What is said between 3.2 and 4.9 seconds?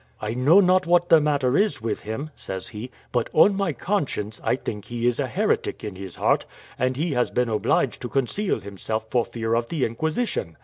on my conscience, I think